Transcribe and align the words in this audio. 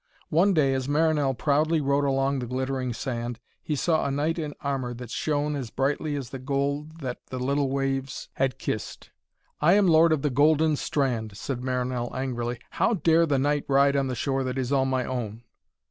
One 0.29 0.55
day 0.55 0.73
as 0.73 0.87
Marinell 0.89 1.35
proudly 1.37 1.79
rode 1.79 2.05
along 2.05 2.39
the 2.39 2.47
glittering 2.47 2.91
sand, 2.91 3.39
he 3.61 3.75
saw 3.75 4.03
a 4.03 4.09
knight 4.09 4.39
in 4.39 4.55
armour 4.61 4.95
that 4.95 5.11
shone 5.11 5.55
as 5.55 5.69
brightly 5.69 6.15
as 6.15 6.31
the 6.31 6.39
gold 6.39 7.01
that 7.01 7.19
the 7.27 7.37
little 7.37 7.69
waves 7.69 8.27
had 8.33 8.57
kissed. 8.57 9.11
'I 9.61 9.73
am 9.73 9.87
Lord 9.87 10.11
of 10.11 10.23
the 10.23 10.31
Golden 10.31 10.75
Strand!' 10.75 11.37
said 11.37 11.61
Marinell 11.63 12.11
angrily, 12.15 12.57
'how 12.71 12.95
dare 12.95 13.27
the 13.27 13.37
knight 13.37 13.63
ride 13.67 13.95
on 13.95 14.07
the 14.07 14.15
shore 14.15 14.43
that 14.43 14.57
is 14.57 14.71
all 14.71 14.85
my 14.87 15.05
own!' 15.05 15.43